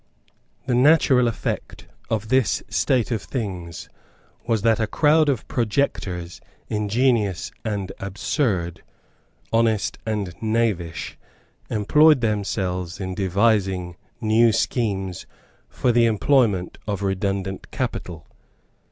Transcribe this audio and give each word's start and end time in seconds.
The 0.65 0.73
natural 0.73 1.27
effect 1.27 1.85
of 2.09 2.29
this 2.29 2.63
state 2.69 3.11
of 3.11 3.21
things 3.21 3.87
was 4.47 4.63
that 4.63 4.79
a 4.79 4.87
crowd 4.87 5.29
of 5.29 5.47
projectors, 5.47 6.41
ingenious 6.69 7.51
and 7.63 7.91
absurd, 7.99 8.81
honest 9.53 9.99
and 10.03 10.33
knavish, 10.41 11.19
employed 11.69 12.21
themselves 12.21 12.99
in 12.99 13.13
devising 13.13 13.95
new 14.19 14.51
schemes 14.51 15.27
for 15.69 15.91
the 15.91 16.07
employment 16.07 16.79
of 16.87 17.03
redundant 17.03 17.69
capital. 17.69 18.25